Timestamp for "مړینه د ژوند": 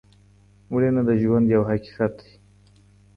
0.71-1.45